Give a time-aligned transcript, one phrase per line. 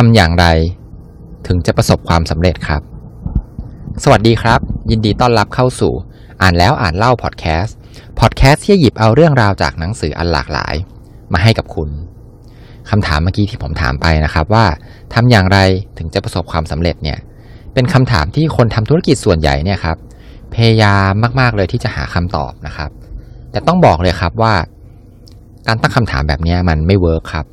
[0.00, 0.46] ทำอย่างไร
[1.46, 2.82] ถึงจะประสบความสำเร็จครับ
[4.02, 4.60] สวัสดีครับ
[4.90, 5.92] ยินดีต้อนรับเข้าสู่
[6.42, 7.76] อ่านแล้วอ่านเล่าพอดแคสต์
[8.20, 10.74] พอดแคสต์ที่หยิบเอาเรื่องราวจากหนังสืออันหลากหลาย
[11.32, 11.90] มาให้กับคุณ
[12.90, 14.66] คำถามเมื่อกี้ที่ผมถามไปนะครับว่า
[15.14, 15.58] ทำอย่างไร
[15.98, 17.18] ถึงจะประสบความสำเร็จเนี่ย
[17.74, 19.96] เป็นคำถามที่คนทำธุรกิจส่วนใหญ่เนี่ยครับ
[20.54, 21.10] พยายาม
[21.40, 22.90] มาก ๆ เลยที่จะหาคำตอบนะครับ
[23.50, 24.54] แต่ต้องบอกเลยครับว่า
[25.66, 27.46] การตั้งคำถามแบบนี้มันไม่เวิร์คครับ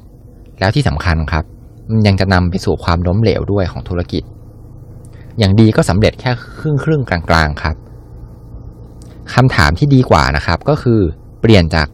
[0.60, 1.46] แล้วที่สำคัญครับ
[2.08, 4.24] ยังจะนำไปสู่ความล้มเหลวด้วยของธุรกิจ
[5.40, 7.76] อย่างดีก็สำเร็จแค่ครึ่งครึ่งกลางๆครับ
[9.34, 11.00] คำถามที่ดีกว่านะครับ ก็คือ
[11.42, 11.88] เปลี่ยนจาก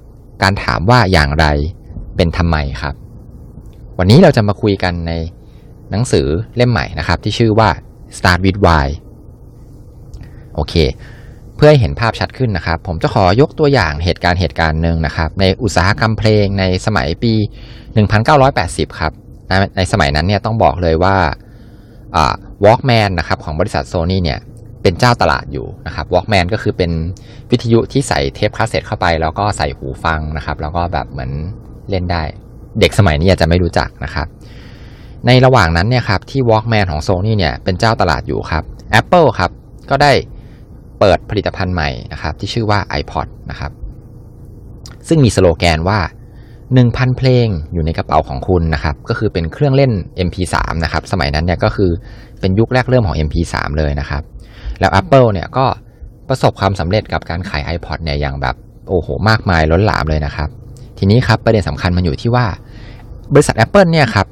[0.44, 1.46] การถามว่าอย่างไร
[2.16, 2.94] เป็นทำไมครับ
[3.98, 5.14] วันนี้เราจะมาคุยกันใน
[5.92, 7.70] หนังสือเล่มใหม่นะครับ ที่ชื่อว่า
[8.18, 8.88] Start with Why
[10.56, 10.74] โอเค
[11.56, 17.34] เพื่อให้เห็นภาพชัดขึ้นนะครับ ผมจะขอยกตัวอย่างเหตุการณ์เหตุการณ์หนึ่งนะครับ ในอุตสาหกรรมเพลงในสมัยปี
[18.18, 19.14] 1980 ครับ
[19.78, 21.16] ในสมัยนั้นเนี่ยต้องบอกเลยว่า
[22.66, 24.40] Walkman นะครับของบริษัทโซนี่เนี่ย
[24.82, 26.92] เป็นเจ้าตลาดอยู่นะครับ Walkman ก็คือเป็น
[27.52, 31.32] วิทยุที่ใส่เทปคาสเซ็ตเข้าไป แล้วก็ใส่หูฟังนะครับ แล้วก็แบบเหมือน
[31.90, 32.24] เล่นได้
[32.80, 34.28] เด็กสมัยนี้อาจจะไม่รู้จักนะครับ
[35.26, 38.64] ในระหว่างนั้นเนี่ยครับที่ Walkman ของโซนี่เนี่ยเป็นเจ้าตลาดอยู่ครับ
[39.00, 39.52] Apple ครับ
[39.90, 40.12] ก็ได้
[41.00, 43.72] เปิดผลิตภัณฑ์ใหม่นะครับที่ชื่อว่า iPod นะครับ
[45.08, 46.00] ซึ่งมีสโลแกนว่า
[46.78, 49.92] 1,000 เพลงอยู่ในกระเป๋าของคุณนะครับ ก็คือเป็นเครื่องเล่น
[50.28, 51.92] MP3 นะครับ สมัยนั้นเนี่ยก็คือ
[52.40, 54.22] เป็นยุคแรกเริ่มของ MP3 เลยนะครับ
[54.80, 55.66] แล้ว Apple เนี่ยก็
[56.30, 58.56] ประสบความสำเร็จกับการขาย iPod เนี่ยอย่างแบบ
[58.90, 60.50] โอ้โห มากมายล้นหลามเลยนะครับ
[60.98, 62.46] ทีนี้ครับประเด็นสำคัญมันอยู่ที่ว่า
[63.34, 64.28] บริษัท Apple เนี่ยครับ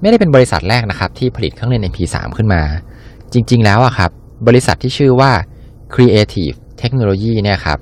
[0.00, 2.62] ไม่ได้เป็นบริษัทแรกนะครับที่ผลิตเครื่องเล่น MP3 ขึ้นมา
[3.32, 4.10] จริง ๆ แล้วอะครับ
[4.48, 5.32] บริษัทที่ชื่อว่า
[5.94, 7.78] Creative Technology เนี่ยครับ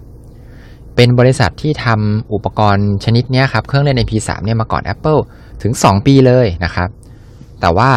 [1.03, 5.21] เป็นบริษัทที่ทำอุปกรณ์ชนิดนี้ครับ เครื่องเล่น MP3 เนี่ยมาก่อน Apple
[5.63, 6.89] ถึง 2 ปีเลยนะครับ
[7.61, 7.91] แต่ว่า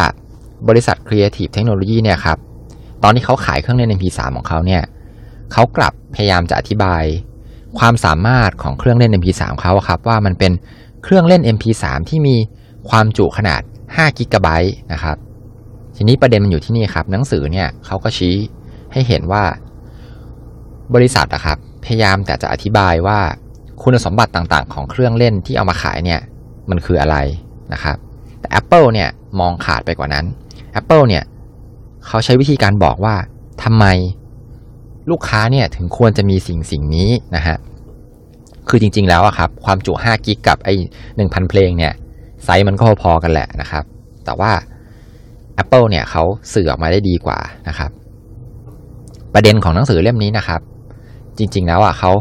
[0.70, 2.38] บริษัท Creative Technology เนี่ยครับ
[3.04, 4.82] ตอนที่เขาขายเครื่องเล่น MP3 ของเขาเนี่ย
[5.52, 7.04] เขากลับพยายามจะอธิบาย
[7.80, 10.52] ความสามารถของเครื่องเล่น MP3 เขาครับ ว่ามันเป็น
[11.04, 12.36] เครื่องเล่น MP3 ที่มี
[12.90, 15.18] ความจุขนาด5กิกะไบต์นะครับ
[15.96, 18.36] ทีนี้ประเด็นมันอยู่ที่นี่ครับ หนังสือเนี่ยเขาก็ชี้
[18.94, 19.44] ให้เห็นว่า
[20.96, 23.20] บริษัทอะครับ พยายามแต่จะอธิบายว่า
[23.82, 26.20] คุณสมบัติต่างๆ ของเครื่องเล่นที่เอามาขายเนี่ย
[26.70, 27.18] มันคืออะไร
[27.74, 27.98] นะครับ
[28.40, 30.26] แต่ Apple เนี่ยมองขาดไปกว่านั้น
[30.80, 31.24] Apple เนี่ย
[32.08, 33.16] เขาใช้วิธีการบอกว่า
[33.64, 33.86] ทำไม
[35.10, 37.58] ลูกค้าเนี่ยถึงควรจะมีสิ่งสิ่งนี้นะฮะ
[38.70, 40.74] คือจริง ๆ แล้วอะครับ ความจุ5กิกกับไอ้
[41.18, 41.94] 1,000 เพลงเนี่ย
[42.44, 43.84] ไซส์มันก็พอๆกันแหละนะครับ
[44.26, 44.52] แต่ว่า
[45.62, 46.24] Apple เนี่ยเขา
[46.54, 47.92] สื่อออกมาได้ดีกว่านะครับ
[49.34, 50.62] ประเด็นของหนังสือเล่มนี้นะครับ
[51.38, 52.12] จริง ๆ แล้วอะเขา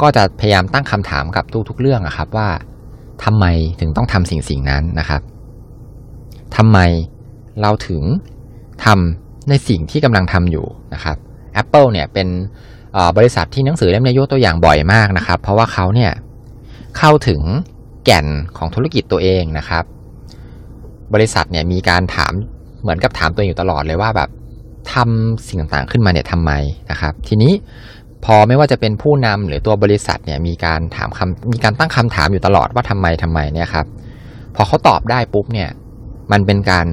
[0.00, 2.48] ก็จะพยายามตั้งคำถามกับทุกๆเรื่องอะครับว่า
[3.24, 3.44] ทำไม
[3.80, 5.22] ถึงต้องทำสิ่งสิ่งนั้นนะครับ
[6.56, 6.78] ทำไม
[7.60, 8.02] เราถึง
[8.84, 11.16] ทำในสิ่งที่กำลังทำอยู่นะครับ
[11.62, 12.28] Apple เนี่ยเป็น
[13.16, 16.12] บริษัทที่หนังสือเล่มนี้ยกตัวอย่างบ่อยมากนะครับ เพราะว่าเขาเนี่ย
[16.98, 17.40] เข้าถึง
[18.04, 19.84] แก่นของธุรกิจตัวเองนะครับ
[21.14, 22.32] บริษัทเนี่ยมีการถาม
[22.80, 24.30] เหมือนกับถามตัวเองอยู่ตลอดเลยว่าแบบ
[24.92, 26.52] ทำสิ่งต่างๆขึ้นมาเนี่ยทำไม
[26.90, 27.52] นะครับ ทีนี้
[28.24, 33.86] พอไม่ว่าจะเป็นผู้นำหรือตัวบริษัทเนี่ยมีการถามคำมีการตั้งคำถามอยู่ตลอดว่าทำไมทำไมเนี่ยครับ
[34.56, 35.70] พอเขาตอบได้ปุ๊บเนี่ย
[36.32, 36.86] มันเป็นการ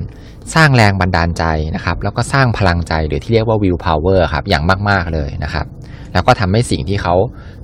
[0.56, 1.44] สร้างแรงบันดาลใจ
[1.76, 5.66] นะครับ แล้วก็สร้างพลังใจหรือที่เรียกว่า will power ครับอย่างมาก ๆ เลยนะครับ
[6.14, 7.16] แล้วก็ทำให้สิ่งที่เขา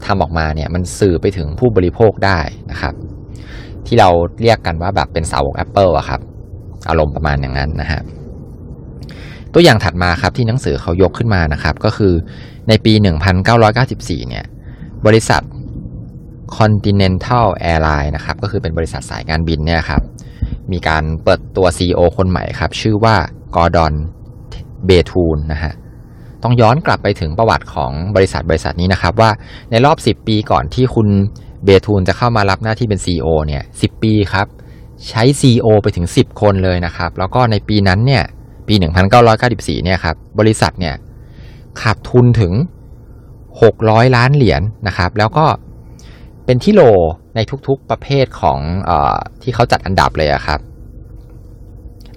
[0.05, 2.39] ทำออกมาเนี่ยมันสื่อไปถึงผู้บริโภคได้
[2.71, 2.93] นะครับ
[3.85, 4.09] ที่เรา
[4.41, 6.21] เรียกกันว่าแบบเป็นเสาวก Apple อะครับ
[6.89, 8.01] อารมณ์ประมาณอย่างนั้นนะฮะ
[9.53, 12.13] ตัวอย่างถัดมาครับที่หนังสือเขายกขึ้นมานะครับก็คือ
[12.69, 12.93] ในปี
[13.61, 14.45] 1994 เนี่ย
[15.07, 15.41] บริษัท
[16.57, 20.01] Continental Airline นะครับก็คือเป็นบริษัทสายการบินเนี่ยครับ
[20.71, 23.15] มีการเปิดตัว CEO คนใหม่ครับชื่อว่า
[23.55, 23.93] กอร์ดอน
[24.85, 25.73] เบทูนนะฮะ
[26.43, 29.31] ต้องย้อนกลับไปถึงประวัติของบริษัทบริษัทนี้นะครับว่า
[29.71, 31.07] ในรอบ 10 ปีก่อนที่คุณ
[31.65, 34.47] เบทูนจะเข้ามารับหน้าที่เป็น CEO เนี่ย10 ปีครับ
[35.09, 38.23] ใช้ CEO ไปถึง 10 คนเลยนะครับ แล้วก็ในปีนั้นเนี่ย
[38.67, 38.75] ปี
[39.29, 40.95] 1994 เนี่ยครับบริษัทเนี่ย
[41.81, 42.53] ขาดทุนถึง
[43.33, 45.45] 600 ล้านเหรียญนนะครับ แล้วก็
[46.45, 46.81] เป็นที่โล
[47.35, 48.91] ในทุกๆประเภทของอ
[49.41, 50.59] ที่เขาจัดอันดับเลยครับ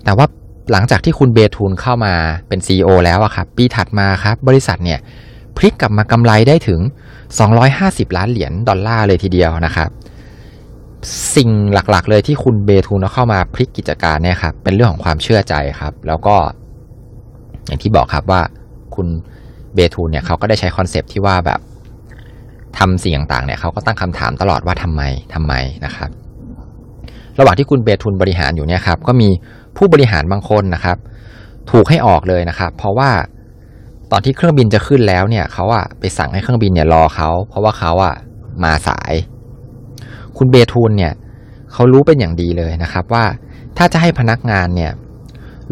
[0.04, 0.26] แต่ว่า
[0.72, 2.14] หลังจากที่คุณเบทูนเข้ามา
[2.48, 4.98] เป็น CEO แล้วครับปีถัดมาครับบริษัทเนี่ย
[5.56, 6.80] พลิกกลับมากำไรได้ถึง
[7.48, 9.88] 250 ล้านเหรียญดอลลาร์เลยทีเดียวนะครับ
[11.36, 16.36] สิ่งหลักๆ เลยที่คุณเบทูนเข้ามาพลิกกิจการเนี่ยครับเป็นเรื่องของความเชื่อใจครับ แล้วก็
[17.66, 18.40] อย่างที่บอกครับว่า
[18.94, 19.08] คุณ
[19.74, 21.60] เบทูนเนี่ยเขาก็ได้ใช้ concept ที่ว่าแบบ
[22.78, 25.02] ทำสิ่งต่างๆเนี่ยเขาก็ตั้งคำถามตลอดว่าทำไม
[25.34, 25.52] ทำไม
[25.84, 26.10] นะครับ
[27.38, 29.28] ระหว่างที่คุณเบทูนบริหารอยู่เนี่ยครับ ก็มี
[29.76, 30.98] ผู้บริหารบางคนนะครับ
[31.70, 33.10] ถูกให้ออกเลยนะครับ เพราะว่า
[34.12, 38.14] ตอนที่เครื่องบินจะขึ้นแล้วเนี่ยเขาอะไปสั่งให้เครื่องบินเนี่ยรอเขาเพราะว่าเขาอะ
[38.64, 39.12] มาสาย
[40.38, 41.12] คุณเบทูนเนี่ย
[41.72, 43.24] เขารู้เป็นอย่างดีเลยนะครับว่า
[43.76, 44.92] ถ้าจะให้พนักงานเนี่ย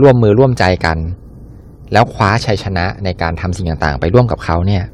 [0.01, 0.99] ร่วมมือร่วมใจกัน
[1.93, 4.85] แล้วคว้าชัยชนะในการทำสิ่งต่างๆ ไปร่วมกับเขาเนี่ย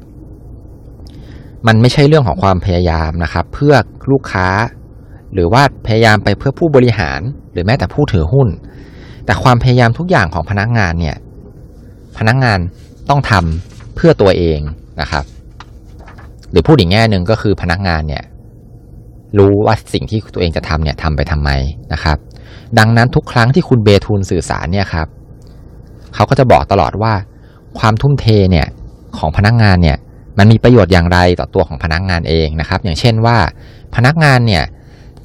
[1.67, 3.73] มันไม่ใช่เรื่องของความพยายามนะครับ เพื่อ
[4.11, 4.47] ลูกค้า
[5.33, 7.21] หรือว่าพยายามไปเพื่อผู้บริหาร
[7.51, 8.47] หรือแม้แต่ผู้ถือหุ้น
[9.25, 11.17] แต่ความพยายามทุกอย่างของพนักงานเนี่ย
[12.17, 12.59] พนักงาน
[13.09, 14.59] ต้องทำเพื่อตัวเอง
[15.01, 15.23] นะครับ
[16.51, 18.23] หรือพูดอีกแง่หนึ่งก็คือพนักงานเนี่ย
[19.37, 21.49] รู้ว่าสิ่งที่ตัวเองจะทำเนี่ยทำไปทำไม
[21.93, 22.17] นะครับ
[22.79, 25.07] ดังนั้นทุกครั้งที่คุณเบทูลสื่อสารเนี่ยครับ
[26.15, 27.13] เขาก็จะบอกตลอดว่า
[27.79, 28.67] ความทุ่มเทเนี่ย
[29.17, 29.97] ของพนักงานเนี่ย
[30.37, 33.37] มันมีประโยชน์อย่างไรต่อตัวของพนักงานเองนะครับ อย่างเช่นว่า
[33.95, 34.63] พนักงานเนี่ย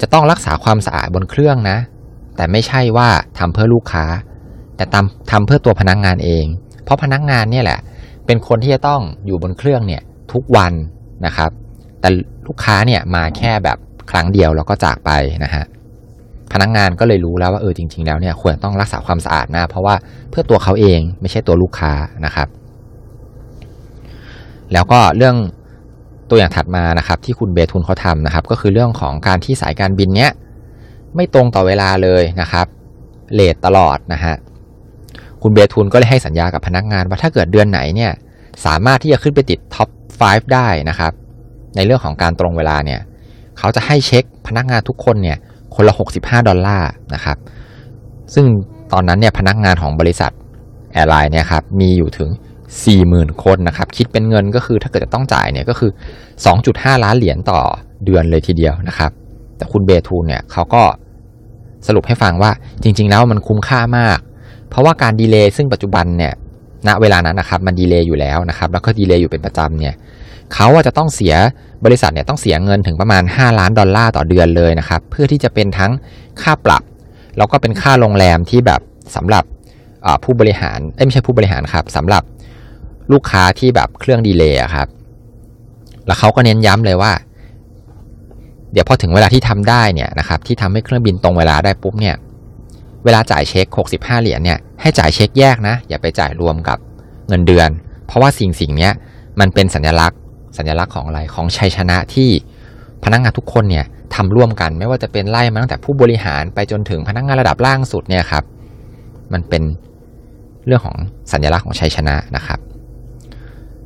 [0.01, 1.77] จะต้องรักษาความสะอาดบนเครื่องนะ
[2.35, 4.05] แต่ไม่ใช่ว่าทำเพื่อลูกค้า
[4.75, 6.45] แต่ทำทำเพื่อตัวพนักงานเอง
[6.83, 7.79] เพราะพนักงานเนี่ยแหละ
[8.25, 10.01] เป็นคนที่จะต้องอยู่บนเครื่องเนี่ย
[10.33, 10.73] ทุกวัน
[11.25, 11.51] นะครับ
[11.99, 12.09] แต่
[12.47, 13.77] ลูกค้าเนี่ยมาแค่แบบ
[14.11, 15.11] ครั้งเดียวแล้วก็จากไป
[15.43, 15.63] นะฮะ
[16.53, 19.95] พนักงานก็เลยรู้แล้วว่าเออจริง ๆ แล้วเนี่ยควรต้องรักษาความสะอาดนะเพราะว่า
[20.29, 21.91] เพื่อตัวเขาเองไม่ใช่ตัวลูกค้า
[22.25, 22.47] นะครับ
[24.73, 25.35] แล้วก็เรื่อง
[26.29, 30.31] ตัวอย่างถัดมานะครับที่คุณเบทุนเขาทำนะครับ ก็คือเรื่องของการที่สายการบินเนี้ย
[31.15, 32.65] ไม่ตรงต่อเวลาเลยนะครับ
[33.33, 34.35] เลทตลอดนะฮะ
[35.41, 38.11] คุณเบทุนก็เลยให้สัญญากับพนักงานว่าถ้าเกิดเดือนไหนเนี่ย
[38.65, 39.89] สามารถที่จะขึ้นไปติด top
[40.21, 41.11] 5 ได้นะครับ
[41.75, 42.99] ในเรื่องของการตรงเวลาเนี่ย
[43.57, 45.37] เขาจะให้เช็คพนักงานทุกคนเนี่ย
[45.75, 47.37] คนละ 65 ดอลลาร์นะครับ
[48.33, 48.45] ซึ่ง
[48.93, 50.31] ตอนนั้นเนี่ยพนักงานของบริษัท
[50.93, 52.29] airline เนี่ยครับมีอยู่ถึง
[52.87, 55.91] 40,000 คนนะครับ คิดเป็นเงินก็คือถ้าเกิดจะต้องจ่ายเนี่ยก็คือ
[56.47, 57.59] 2.5 ล้านเหรียญต่อ
[58.05, 59.11] เดือนเลยทีเดียวนะครับ
[59.57, 60.83] แต่คุณเบทูนเนี่ยเขาก็
[61.87, 62.51] สรุปให้ฟังว่า
[62.83, 64.19] จริง ๆ แล้วมันคุ้มค่ามาก
[64.69, 66.33] เพราะว่าการ delay ซึ่งปัจจุบันเนี่ย
[66.87, 69.95] ณเวลานั้นนะครับมัน delay อยู่แล้วนะครับ แล้วก็ delay อยู่เป็นประจำเนี่ย
[70.53, 71.35] เขาจะต้องเสีย
[71.85, 75.91] บริษัทเนี่ยต้องเสียเงินถึงประมาณ 5 ล้านดอลลาร์ต่อเดือนเลยนะครับ เพื่อที่จะเป็นทั้ง
[76.41, 76.83] ค่าปรับ
[77.37, 78.81] แล้วก็เป็นค่าโรงแรมที่แบบ
[79.15, 79.43] สำหรับ
[80.23, 82.23] ผู้บริหารไม่ใช่ผู้บริหารครับสำหรับ
[83.11, 84.87] ลูกค้าที่แบบเครื่อง delay ครับ
[86.07, 87.11] แล้วเขาก็เน้นย้ำเลยว่า
[88.71, 92.15] เดี๋ยวพอถึงเวลาที่ทำได้เนี่ยนะครับ ที่ทำให้เครื่องบินตรงเวลาได้ปุ๊บเนี่ย
[93.05, 93.65] เวลาจ่ายเช็ค
[93.95, 96.77] 65 เหรียญเนี่ยให้จ่ายเช็คแยกนะ อย่าไปจ่ายรวมกับ
[97.27, 97.69] เงินเดือน
[98.07, 98.89] เพราะว่าสิ่งสิ่งนี้
[99.39, 100.19] มันเป็นสัญลักษณ์
[100.57, 102.29] สัญลักษณ์ของอะไรของชัยชนะที่
[103.03, 108.43] พนักงานทุกคนเนี่ยทำร่วมกันไม่ว่าจะเป็นไล่มาตั้งแต่ผู้บริหารไปจนถึงพนักงานระดับล่างสุดเนี่ยครับ
[109.33, 109.63] มันเป็น
[110.65, 110.97] เรื่องของ
[111.31, 112.59] สัญลักษณ์ของชัยชนะนะครับ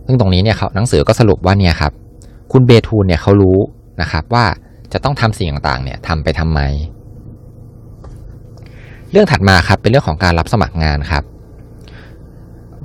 [0.06, 1.92] ซึ่งตรงนี้เนี่ยเขาหนังสือก็สรุปว่าเนี่ยครับ
[2.52, 3.58] คุณเบทูนเนี่ยเขารู้
[4.02, 4.46] นะครับว่า
[4.94, 6.60] จะต้องทำสิ่งต่างๆเนี่ยทำไปทำไม
[9.12, 11.24] เรื่องถัดมาครับเป็นเรื่องของการรับสมัครงานครับ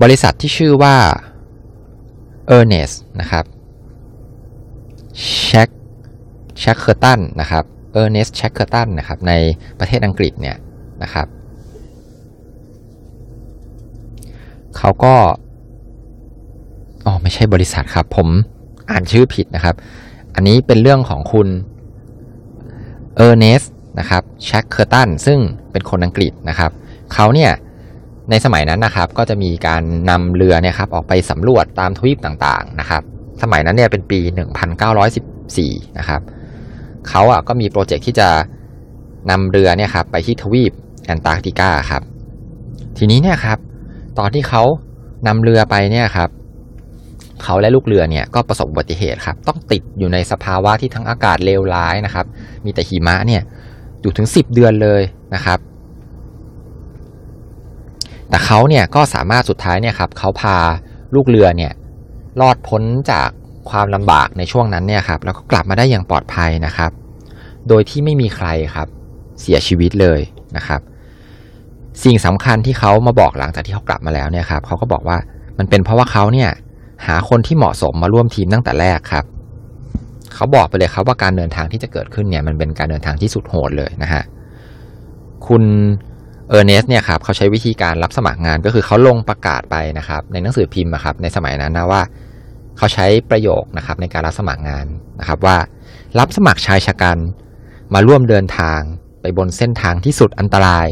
[0.02, 0.94] บริษัทที่ชื่อว่า
[2.56, 3.44] e a r n e s t นะครับ
[5.24, 5.68] แช็ค
[6.58, 9.32] แช็คเคอร์ตันนะครับเออร์เนสแช็คเคอร์ตันนะครับใน
[9.78, 10.56] ประเทศอังกฤษเนี่ย
[11.02, 11.26] นะครับ
[14.76, 15.14] เขาก็
[17.06, 18.28] อ๋อไม่ใช่บริษัทครับ ผม
[18.90, 19.74] อ่านชื่อผิดนะครับ
[20.34, 21.48] อันนี้เป็นเรื่องของคุณ
[23.16, 23.62] เออร์เนส
[23.98, 25.38] นะครับแช็คเคอร์ตันซึ่ง
[25.72, 26.70] เป็นคนอังกฤษนะครับ
[27.12, 27.52] เขาเนี่ย
[28.30, 33.02] ในสมัยนั้นนะครับก็จะมีการนำเรือเนี่ยครับออกไปสำรวจตามทวีปต่างๆนะครับ
[33.42, 34.20] สมัยนั้นเนี่ยเป็นปี
[35.08, 36.20] 1914 นะครับ
[37.08, 38.28] เขาอะก็มี project ที่จะ
[39.30, 40.72] นำเรือเนี่ยครับไปที่ทวีป
[41.06, 42.02] แอนตาร์กติกาครับ
[42.98, 43.58] ทีนี้เนี่ยครับ
[44.18, 44.62] ตอนที่เขา
[45.26, 46.30] นำเรือไปเนี่ยครับ
[47.42, 52.26] เขาและลูกเรือเนี่ยก็ประสบอุบัติเหตุครับต้องติดอยู่ในสภาวะที่ทั้งอากาศเลวร้ายนะครับ
[52.64, 53.42] มีแต่หิมะเนี่ย
[54.02, 55.02] อยู่ถึง 10 เดือนเลย
[55.34, 55.58] นะครับ
[58.28, 60.56] แต่เขาเนี่ยก็สามารถสุดท้ายเนี่ยครับเขาพา
[61.14, 61.72] ลูกเรือเนี่ย
[62.40, 63.28] รอดพ้นจาก
[63.70, 66.90] ความลำบากในช่วงนั้นเนี่ยครับแล้วก็กลับมาได้อย่างปลอดภัยนะครับ
[67.68, 68.88] โดยที่ไม่มีใครครับ
[69.40, 70.20] เสียชีวิตเลย
[70.56, 70.80] นะครับ
[72.04, 75.18] สิ่งสำคัญที่เขามาบอกหลังจากที่เขากลับมาแล้วเนี่ยครับเขาก็บอกว่า
[75.58, 76.50] มันเป็นเพราะว่าเขาเนี่ย
[77.06, 79.24] หาคนที่เหมาะสมมาร่วมทีมตั้งแต่แรกครับ
[80.34, 84.22] เขาบอกไปเลยครับว่าการเดินทางที่จะเกิดขึ้นเนี่ยมันเป็นการเดินทางที่สุดโหดเลยนะฮะ
[85.46, 85.62] คุณ
[86.48, 92.02] เออร์เนสเนี่ยครับเขาใช้วิธีการรับสมัครงานก็คือเขาลงประกาศไปนะครับ ในหนังสือพิมพ์ครับในสมัยนั้นนะว่า
[92.76, 94.86] เขาใช้ประโยคนะครับในการรับสมัครงาน
[95.20, 95.56] นะครับว่า
[96.18, 97.18] รับสมัครชายชะกัน
[97.94, 98.80] มาร่วมเดินทาง
[99.20, 100.88] ไปบนเส้นทางที่สุดอันตราย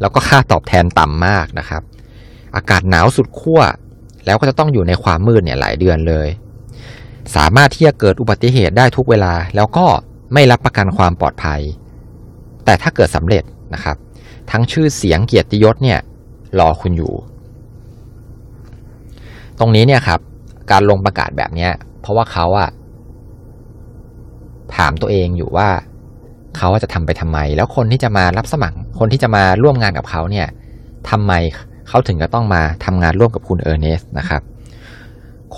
[0.00, 1.82] แล้วก็ค่าตอบแทนต่ำมากนะครับ
[2.56, 3.60] อากาศหนาวสุดขั้ว
[4.26, 6.28] แล้วก็จะต้องอยู่ในความมืดเนี่ยหลายเดือนเลย
[7.36, 9.86] สามารถที่จะเกิดอุบัติเหตุได้ทุกเวลา แล้วก็
[10.32, 11.60] ไม่รับประกันความปลอดภัย
[12.64, 13.96] แต่ถ้าเกิดสำเร็จนะครับ
[14.50, 16.00] ทั้งชื่อเสียงเกียรติยศเนี่ย
[16.58, 17.14] รอคุณอยู่
[19.58, 20.20] ตรงนี้เนี่ยครับ
[20.70, 22.70] การลงประกาศแบบเนี้ย เพราะว่าเขาอะ
[24.76, 25.68] ถามตัวเองอยู่ว่า
[26.56, 30.46] เขาจะทำไปทำไม แล้วคนที่จะมารับสมัคร คนที่จะมาร่วมงานกับเขาเนี่ย
[31.10, 31.32] ทำไม
[31.88, 34.42] เขาถึงจะต้องมาทำงานร่วมกับคุณเออร์เนสนะครับ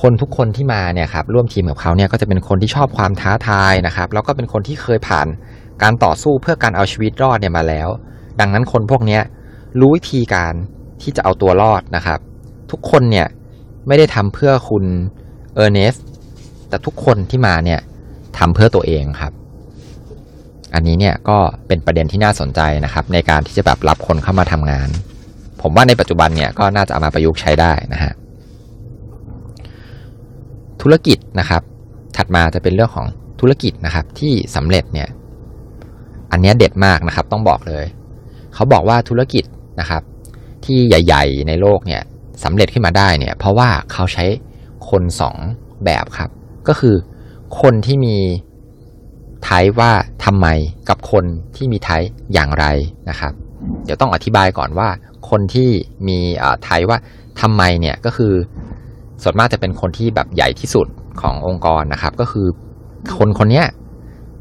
[0.01, 5.27] คนทุกคนที่มาเนี่ยครับร่วมทีมกับเขาเนี่ยก็จะเป็นคนที่ชอบความท้าทายนะครับ แล้วก็เป็นคนที่เคยผ่าน
[5.83, 7.89] การต่อสู้เพื่อการเอาชีวิตรอดเนี่ยมาแล้ว
[8.41, 9.19] ดังนั้นคนพวกนี้
[9.81, 10.55] รู้วิธีการ
[11.03, 12.19] ที่จะเอาตัวรอดนะครับ
[12.71, 13.27] ทุกคนเนี่ย
[13.87, 14.85] ไม่ได้ทำเพื่อคุณ
[15.55, 15.95] เออร์เนส
[16.69, 17.81] แต่ทุกคนที่มาเนี่ย
[18.39, 19.33] ทำเพื่อตัวเองครับ
[20.75, 24.89] อันนี้เนี่ยก็เป็นประเด็นที่น่าสนใจนะครับ ในการที่จะแบบรับคนเข้ามาทำงาน
[25.63, 28.13] ผมว่าในปัจจุบันเนี่ยก็น่าจะเอามาประยุกต์ใช้ได้นะฮะ
[30.83, 31.63] ธุรกิจนะครับ
[32.17, 33.07] ถัดมาจะเป็นเรื่องของ
[33.41, 35.09] ธุรกิจนะครับที่สำเร็จเนี่ย
[36.31, 37.85] อันนี้เด็ดมากนะครับ ต้องบอกเลย
[38.55, 39.45] เขาบอกว่าธุรกิจ
[39.81, 40.03] นะครับ
[40.65, 42.03] ที่ใหญ่ ๆ ในโลกเนี่ย
[42.45, 44.25] สำเร็จขึ้นมาได้เนี่ยเพราะว่าเขาใช้
[44.91, 45.37] คนสอง
[45.85, 46.31] แบบครับ
[46.69, 46.95] ก็คือ
[47.61, 48.17] คนที่มี
[49.43, 49.93] ไทป์ว่า
[50.25, 50.47] ทำไม
[50.89, 51.25] กับคน
[51.57, 52.67] ที่มีไทป์อย่างไร
[53.11, 53.33] นะครับ
[53.85, 54.89] เดี๋ยวต้องอธิบายก่อนว่า
[55.31, 55.69] คนที่
[56.09, 56.19] มี
[56.63, 56.99] ไทป์ว่า
[57.41, 58.33] ทำไมเนี่ยก็คือ
[59.23, 60.87] ส่วนมากจะเป็นคนที่แบบใหญ่ที่สุด
[61.21, 62.47] ขององค์กรนะครับ ก็คือ
[63.19, 63.63] คนคนนี้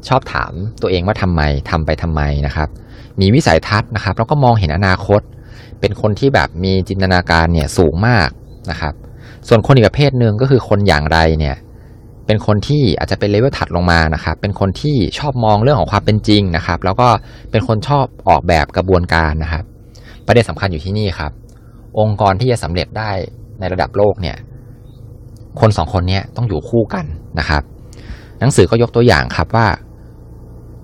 [0.08, 2.68] ชอบถามตัวเองว่าทำไมทำไปทำไมนะครับ
[3.20, 5.20] มีวิสัยทัศน์นะครับ แล้วก็มองเห็นอนาคต
[5.80, 8.28] เป็นคนที่แบบมีจินตนาการเนี่ยสูงมาก
[8.70, 8.94] นะครับ
[9.48, 11.56] ส่วนคนอีกประเภทหนึ่งก็คือคนอย่างไรเนี่ย
[12.26, 17.08] เป็นคนที่อาจจะเป็นเลเวลถัดลงมานะครับ เป็นคนที่ชอบมองเรื่องของความเป็นจริงนะครับ แล้วก็
[17.50, 19.64] เป็นคนชอบออกแบบกระบวนการนะครับ
[20.26, 21.32] ประเด็นสำคัญอยู่ที่นี่ครับ
[21.98, 23.10] องค์กรที่จะสำเร็จได้
[23.60, 24.36] ในระดับโลกเนี่ย
[25.60, 27.04] คนสองคนนี้ต้องอยู่คู่กัน
[27.38, 27.62] นะครับ
[28.40, 29.66] หนังสือก็ยกตัวอย่างครับว่า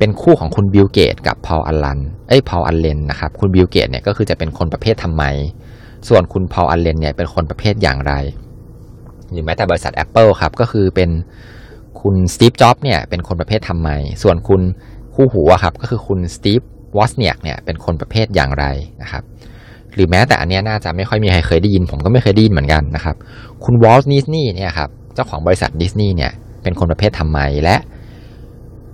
[0.00, 5.24] เป็นคู่ของคุณบิลเกตกับพอลอัลลันเอ้ยพอลอัลเลนนะครับ คุณบิลเกตเนี่ยก็คือจะเป็นคนประเภททำไม
[6.08, 8.12] ส่วนคุณพอลอัลเลนเนี่ยเป็นคนประเภทอย่างไร
[9.30, 11.10] หรือแม้แต่บริษัท Apple ครับ ก็คือเป็น
[12.00, 13.90] คุณสตีฟจ็อบเนี่ยเป็นคนประเภททำไม
[14.22, 14.62] ส่วนคุณ
[15.14, 16.60] คู่หูครับ ก็คือคุณสตีฟ
[16.96, 18.64] วอสเนียกเนี่ยเป็นคนประเภทอย่างไร
[19.02, 19.22] นะครับ
[19.94, 23.16] หรือแม้แต่อันนี้น่าจะไม่ค่อยมีใครเคยได้ยิน ผมก็ไม่เคยได้ยินเหมือนกันนะครับ
[23.64, 27.76] คุณวอลต์ดิสนีย์เนี่ยครับ เจ้าของบริษัทดิสนีย์เนี่ยเป็นคนประเภททำไมและ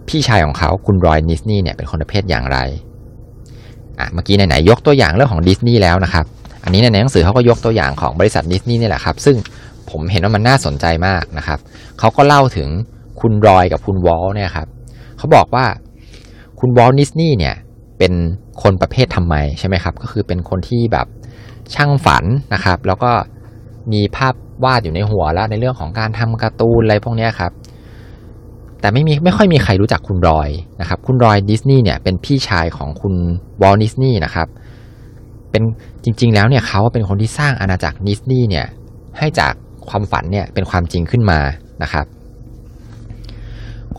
[0.08, 2.58] พี่ชายของเขาคุณรอยดิสนีย์เนี่ยเป็นคนประเภทอย่างไร
[4.00, 6.24] อะเมื่อกี้ไหนๆยกตัวอย่างเรื่องของดิสนีย์แล้วนะครับ
[6.64, 9.36] อันนี้ในหนังสือเขาก็ยกตัวอย่างของบริษัทดิสนีย์นี่แหละครับ ซึ่ง
[9.90, 11.58] ผมเห็นว่ามันน่าสนใจมากนะครับ
[11.98, 12.68] เขาก็เล่าถึง
[13.20, 14.68] คุณรอยกับคุณวอลเนี่ยครับ
[15.18, 15.66] เขาบอกว่า
[16.60, 17.54] คุณวอลนิสนี่เนี่ย
[17.98, 18.12] เป็น
[18.62, 21.06] คนประเภททำไมใช่ไหมครับ ก็คือเป็นคนที่แบบ
[21.74, 23.10] ช่างฝันนะครับ แล้วก็
[23.92, 24.34] มีภาพ
[24.64, 27.52] วาดอยู่ในหัวแล้วในเรื่องของการทำการ์ตูนอะไรพวกนี้ครับ
[28.86, 30.50] แต่ไม่มีไม่ค่อยมีใครรู้จักคุณรอย
[30.80, 33.14] นะครับ คุณรอยดิสนีย์เนี่ยเป็นพี่ชายของคุณ
[33.62, 34.48] วอลดิสนีย์นะครับ
[35.50, 35.62] เป็น
[36.04, 38.66] จริง ๆ แล้วเนี่ยเขาเป็นคนที่สร้างอาณาจักรดิสนีย์เนี่ย
[39.18, 39.52] ให้จาก
[39.88, 41.38] ความฝันเนี่ยเป็นความจริงขึ้นมา
[41.82, 42.06] นะครับ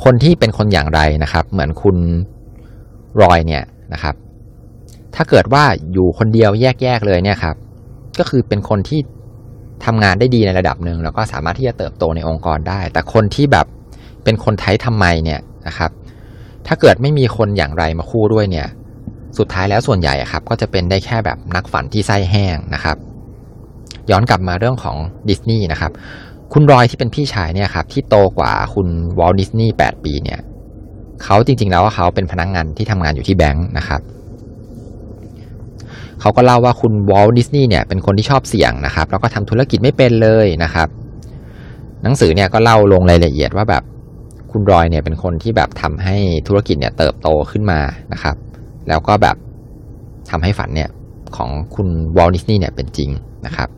[0.03, 1.97] คนที่เป็นคนอย่างไรนะครับ เหมือนคุณ
[3.21, 3.63] รอยเนี่ย
[3.93, 4.15] นะครับ
[5.15, 5.63] ถ้าเกิดว่า
[5.93, 7.55] อยู่คนเดียวแยกๆเลยเนี่ยครับ
[8.19, 8.99] ก็คือเป็นคนที่
[9.85, 13.67] ทำงานได้ดีในระดับหนึ่งแล้วก็สามารถที่จะเติบโตในองค์กรได้ แต่คนที่แบบ
[14.27, 15.91] เป็นคนไทยทำไมเนี่ยนะครับ
[16.67, 18.67] ถ้าเกิดไม่มีคนอย่างไรมาคู่ด้วยเนี่ย
[19.37, 22.97] สุดท้ายแล้วส่วนใหญ่ครับ ก็จะเป็นได้แค่แบบนักฝันที่ไส้แห้งนะครับ
[24.11, 24.97] ย้อนกลับมาเรื่องของ
[25.29, 25.91] ดิสนีย์นะครับ
[26.53, 28.87] คุณรอยที่เป็นพี่ชายเนี่ยครับ ที่โตกว่าคุณ
[29.19, 30.39] วอลดิสนีย์แปดปีเนี่ย
[31.23, 34.01] เขาจริง ๆ แล้วว่าเขาเป็นพนักงงานที่ทำงานอยู่ที่แบงค์นะครับ
[36.21, 40.87] เขาก็เล่าว่าคุณวอลดิสนีย์เนี่ยเป็นคนที่ชอบเสี่ยงนะครับ แล้วก็ทำธุรกิจไม่เป็นเลยนะครับ
[42.03, 43.83] หนังสือเนี่ยก็เล่าลงรายละเอียดว่าแบบ
[44.51, 46.15] คุณรอยเนี่ยเป็นคนที่แบบทำให้
[46.47, 47.79] ธุรกิจเนี่ยเติบโตขึ้นมา
[48.13, 48.35] นะครับ
[48.89, 49.35] แล้วก็แบบ
[50.29, 50.89] ทำให้ฝันเนี่ย
[51.35, 51.87] ของคุณ
[52.17, 53.09] วอลดิสนีย์เนี่ยเป็นจริง
[53.45, 53.69] นะครับ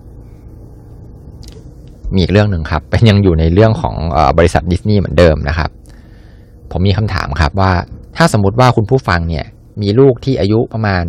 [2.13, 5.69] มีอีกเรื่องหนึ่งครับ เป็นยังอยู่ในเรื่องของอบริษัทดิสนีย์เหมือนเดิมนะครับ
[6.71, 7.71] ผมมีคำถามครับว่า
[8.17, 9.45] ถ้าสมมติว่าคุณผู้ฟังเนี่ย
[9.81, 11.03] มีลูกที่อายุประมาณ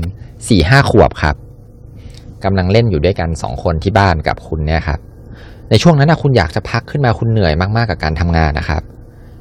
[0.49, 1.37] สี่ห้าขวบครับ
[2.45, 5.01] กำลังเล่นอยู่ด้วยกันสองคนที่บ้านกับคุณเนี่ยครับ
[5.71, 8.83] ในช่วงนั้นนะคุณอยากจะพักขึ้นมาคุณเหนื่อยมากๆกับการทำงานนะครับ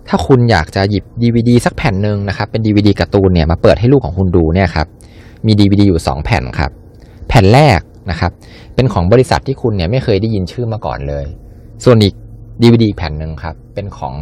[0.09, 4.87] ถ้าคุณอยากจะหยิบดีวดีสักแผ่นหนึ่งนะครับ เป็นดีวดีการ์ตูนเนี่ยมาเปิดให้ลูกของคุณดูเนี่ยครับ
[5.45, 6.71] มีดีวดีอยู่สองแผ่นครับ
[7.27, 8.31] แผ่นแรกนะครับ
[8.75, 11.25] เป็นของบริษัทที่คุณเนี่ยไม่เคยได้ยินชื่อมาก่อนเลย
[11.83, 12.13] ส่วนอีก
[12.61, 14.13] ดีวดีแผ่นหนึ่งครับ เป็นของ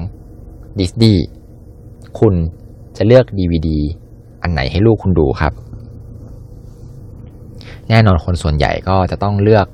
[0.79, 1.23] ดิสนีย์
[2.19, 2.33] คุณ
[2.97, 3.79] จะเลือกดีวดี
[4.41, 5.53] อันไหนให้ลูกคุณดูครับ
[7.89, 9.67] แน่นอนคนส่วนใหญ่ก็จะต้องเลือก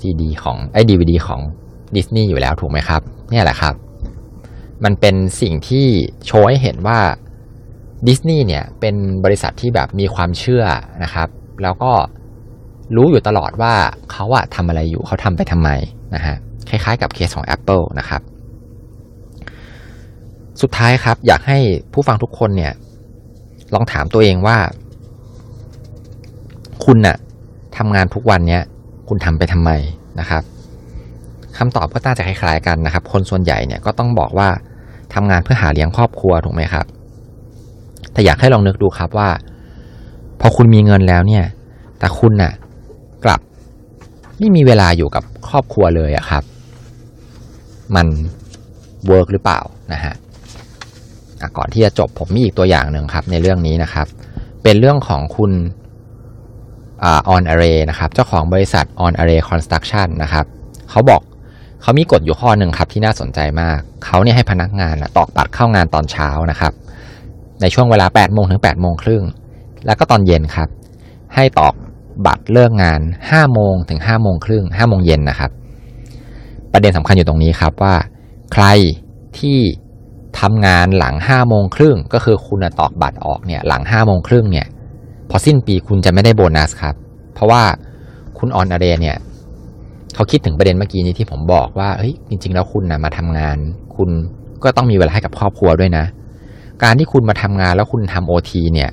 [0.00, 1.40] ซีดีของไอ้ดีวดีของ
[1.96, 3.00] ดิสนีย์อยู่แล้วถูกไหมครับ
[3.30, 3.74] เนี่ยแหละครับ
[4.84, 5.86] มันเป็นสิ่งที่
[6.26, 7.00] โชว์ให้เห็นว่า
[8.06, 10.64] ดิสนีย์เนี่ยเป็นบริษัทที่แบบมีความเชื่อ
[11.04, 11.28] นะครับ
[11.62, 11.92] แล้วก็
[12.96, 13.74] รู้อยู่ตลอดว่า
[14.12, 15.70] เขาอะทำอะไรอยู่เขาทำไปทำไม
[16.14, 16.36] นะฮะ
[16.68, 18.22] คล้ายๆกับเคสของ Apple นะครับ
[20.62, 21.58] สุดท้ายครับ อยากให้
[21.92, 22.72] ผู้ฟังทุกคนเนี่ย
[23.74, 24.58] ลองถามตัวเองว่า
[26.84, 27.16] คุณน่ะ
[27.76, 28.62] ทำงานทุกวันเนี้ย
[29.08, 29.70] คุณทำไปทำไม
[30.20, 30.42] นะครับ
[31.56, 34.48] คำตอบก็น่าจะคล้ายๆกันนะครับ คนส่วนใหญ่เนี่ยก็ต้องบอกว่า
[35.14, 36.86] ทำงานเพื่อหาเลี้ยงครอบครัวถูกไหมครับ
[38.12, 39.28] แต่อยากให้ลองนึกดูครับว่า
[40.40, 41.44] พอคุณมีเงินแล้วเนี่ย
[41.98, 42.52] แต่คุณน่ะ
[43.24, 43.40] กลับ
[44.38, 46.42] ไม่มีเวลาอยู่กับครอบครัวเลยอะครับ
[47.94, 48.06] มัน
[49.06, 49.60] เวิร์กหรือเปล่า
[49.92, 50.14] นะฮะ
[51.56, 54.06] ก่อนที่จะจบผมมีอีกตัวอย่างหนึ่งครับ ในเรื่องนี้นะครับ
[54.62, 55.52] เป็นเรื่องของคุณ
[57.02, 60.46] ออนอาร์เรนะครับ เจ้าของบริษัท On Array Construction นะครับ
[60.90, 61.20] เขาบอก
[61.82, 66.72] เขามีกฎอยู่ข้อหนึ่งครับที่น่าสนใจมาก เขาเนี่ยให้พนักงานตอกบัตรเข้างานตอนเช้านะครับ
[67.60, 69.22] ในช่วงเวลา8โมงถึง8โมงครึ่ง
[69.86, 70.68] แล้วก็ตอนเย็นครับ
[71.34, 71.74] ให้ตอก
[72.26, 75.50] บัตรเลิกงาน5โมงถึง5โมงครึ่ง5โมงเย็นนะครับ
[76.72, 77.94] ประเด็นสำคัญอยู่ตรงนี้ครับว่า
[78.52, 78.66] ใคร
[79.38, 79.58] ที่
[80.40, 84.66] ทำงานหลัง5โมงครึ่งก็คือคุณตอกบัตรออกเนี่ยหลัง5โมงครึ่งเนี่ย
[85.30, 86.94] พอสิ้นปีคุณจะไม่ได้โบนัสครับ
[87.34, 87.62] เพราะว่า
[88.38, 89.16] คุณออนอาเรเนี่ย
[90.18, 93.56] เขาคิดถึงประเด็นเมื่อกี้นี้ที่ผมบอกว่าเฮ้ยจริง ๆ แล้วคุณนะมาทำงาน
[93.96, 94.10] คุณ
[94.64, 96.04] ก็ต้องมีเวลาให้กับครอบครัวด้วยนะ
[96.82, 98.90] การที่คุณมาทำงานแล้วคุณทำโอทีเนี่ย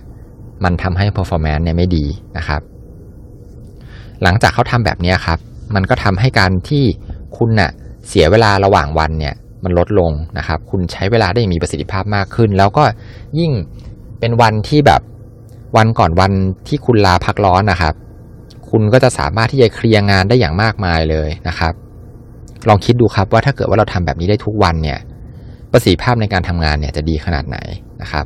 [0.64, 2.06] มันทำให้ performance เนี่ยไม่ดี
[2.38, 2.62] นะครับ
[4.24, 5.40] หลังจากเขาทำแบบนี้ครับ
[5.76, 6.84] มันก็ทำให้การที่
[7.38, 7.72] คุณนะ่ะ
[8.08, 12.84] เสียเวลาระหว่างวันเนี่ย มันลดลงนะครับ คุณใช้เวลาได้มีประสิทธิภาพมากขึ้น แล้วก็
[13.40, 13.52] ยิ่ง
[14.20, 15.02] เป็นวันที่แบบ
[15.78, 16.32] วันก่อนวัน
[16.68, 17.96] ที่คุณลาพักร้อนนะครับ
[18.70, 21.74] คุณก็จะสามารถที่จะเคลียร์งานได้อย่างมากมายเลยนะครับ
[22.70, 25.00] ลองคิดดูครับว่าถ้าเกิดว่าเราทำแบบนี้ได้ทุกวันเนี่ย
[25.72, 27.58] ประสิทธิภาพในการทำงานเนี่ยจะดีขนาดไหน
[28.02, 28.26] นะครับ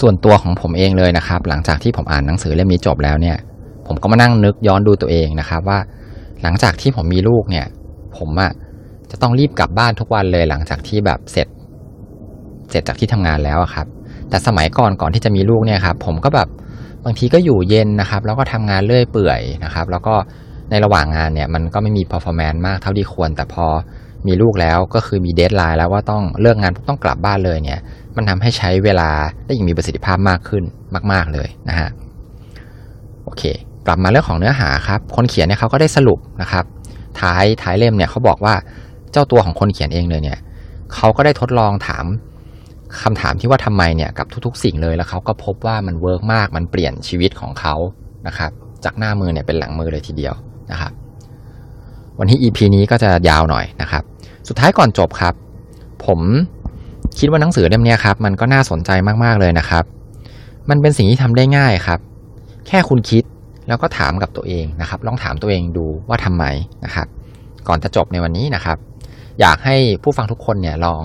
[0.00, 3.36] ส่วนตัวของผมเองเลยนะครับ หลังจากที่ผมอ่านหนังสือเล่มนี้จบแล้วเนี่ย
[3.86, 5.78] ผมก็มานั่งนึกย้อนดูตัวเองนะครับ ว่า
[6.42, 7.66] หลังจากที่ผมมีลูกเนี่ย
[8.16, 8.52] ผมอะ
[9.10, 11.48] จะต้องรีบกลับบ้านทุกวันเลย หลังจากที่แบบเสร็จ
[12.70, 13.86] เสร็จจากที่ทำงานแล้วครับ
[14.30, 16.48] แต่สมัยก่อนก่อนที่จะมีลูกเนี่ยครับผมก็แบบ
[17.04, 20.14] บางทีก็อยู่เย็นนะครับ แล้วก็ทำงานเรื่อยเปื่อยนะครับ แล้วก็
[20.70, 23.66] ในระหว่างงานเนี่ยมันก็ไม่มี performance มากเท่าที่ควร แต่พอ
[24.26, 27.80] มีลูกแล้วก็คือมีเดทไลน์แล้วว่าต้องเลิกงานต้องกลับบ้านเลยเนี่ย
[28.16, 29.10] มันทำให้ใช้เวลา
[29.44, 30.62] ได้อย่างมีประสิทธิภาพมากขึ้น
[31.12, 31.88] มาก ๆเลยนะฮะ
[33.24, 33.42] โอเค
[33.86, 36.64] กลับมาเรื่องของเนื้อหาครับ คนเขียนเนี่ยเขาก็ได้สรุปนะครับ
[37.20, 38.54] ท้ายท้ายเล่มเนี่ยเขาบอกว่า
[39.12, 40.38] เจ้าตัวของคนเขียนเองเลยเนี่ย
[40.94, 42.04] เขาก็ได้ทดลองถาม
[43.02, 47.74] คำถามที่ว่าทำไมเนี่ยกับทุกๆ สิ่งเลยแล้วเขาก็พบว่ามันเวิร์กมากมันเปลี่ยนชีวิตของเขา
[48.26, 48.50] นะครับ
[48.84, 50.34] จากหน้ามือเนี่ยเป็นหลังมือเลยทีเดียว
[50.72, 50.92] นะครับ
[52.18, 54.02] วันที่ EP นี้ก็จะยาวหน่อยนะครับ
[54.48, 55.34] สุดท้ายก่อนจบครับ
[56.06, 56.20] ผม
[57.18, 58.90] คิดว่าหนังสือเล่มนี้ครับมันก็น่าสนใจ
[59.24, 59.84] มากๆเลยนะครับ
[60.70, 62.00] มันเป็นสิ่งที่ทำได้ง่ายครับ
[62.66, 63.24] แค่คุณคิด
[63.68, 66.44] แล้วก็ถามกับตัวเองนะครับ ลองถามตัวเองดูว่าทำไม
[66.84, 67.06] นะครับ
[67.68, 68.78] ก่อนจะจบในวันนี้นะครับ
[69.40, 71.02] อยากให้ผู้ฟังทุกคนเนี่ยลอง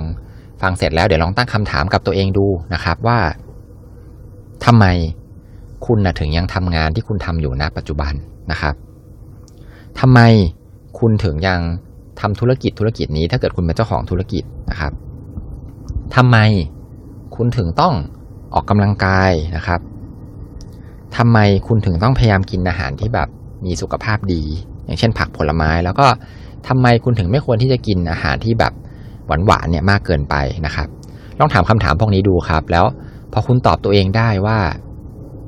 [0.61, 3.19] ฟังเสร็จแล้วเดี๋ยวลองตั้งคำถามกับตัวเองดูนะครับว่า
[4.65, 4.85] ทำไม
[5.85, 8.13] คุณนะถึงยังทำงานที่คุณทำอยู่ณปัจจุบัน
[8.51, 8.75] นะครับ
[9.99, 10.19] ทำไม
[10.99, 11.59] คุณถึงยัง
[12.21, 14.93] ทำธุรกิจธุรกิจนี้ ถ้าเกิดคุณเป็นเจ้าของธุรกิจนะครับ
[16.15, 16.37] ทำไม
[17.35, 17.93] คุณถึงต้อง
[18.53, 19.81] ออกกำลังกายนะครับ
[21.17, 23.29] ทำไมคุณถึงต้องพยายามกินอาหารที่แบบ
[23.65, 24.43] มีสุขภาพดี
[24.85, 26.07] อย่างเช่นผักผลไม้ แล้วก็
[26.67, 28.73] ทำไมคุณถึงไม่ควรที่จะกินอาหารที่แบบ
[29.45, 30.87] หวานๆเนี่ยมากเกินไปนะครับ
[31.39, 32.85] ลองถามคำถามพวกนี้ดูครับ แล้ว
[33.33, 34.57] พอคุณตอบตัวเองได้ว่า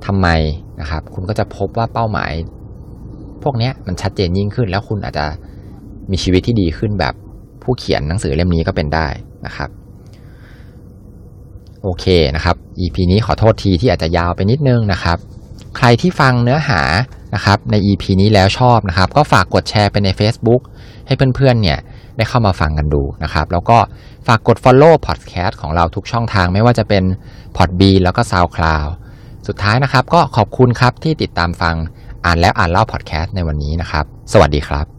[0.05, 0.27] ทำไม
[0.81, 2.31] นะครับ คุณก็จะพบว่าเป้าหมาย
[3.43, 5.25] พวกนี้มันชัดเจนยิ่งขึ้น แล้วคุณอาจจะ
[6.11, 7.13] มีชีวิตที่ดีขึ้นแบบ
[7.63, 9.07] ผู้เขียนหนังสือเล่มนี้ก็เป็นได้
[9.45, 9.69] นะครับ
[11.81, 15.17] โอเคนะครับ EP นี้ขอโทษทีที่อาจจะยาวไปนิดนึงนะครับ
[15.77, 16.81] ใครที่ฟังเนื้อหา
[17.35, 20.61] นะครับใน EP นี้แล้วชอบนะครับ ก็ฝากกดแชร์ไปใน Facebook
[21.07, 21.79] ให้เพื่อนๆเนี่ย
[22.17, 23.77] ได้เข้ามาฟังกันดูนะครับ แล้วก็
[24.27, 27.03] ฝากกด follow podcast ของเราทุกช่องทางไม่ว่าจะเป็น
[27.57, 28.89] Podbean แล้วก็ SoundCloud
[29.47, 31.75] สุดท้ายนะครับ ก็ขอบคุณครับที่ติดตามฟัง
[32.25, 34.92] อ่านแล้วอ่านเล่า podcast ในวันนี้นะครับ สวัสดีครับ